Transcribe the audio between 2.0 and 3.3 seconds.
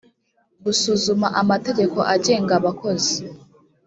agenga abakozi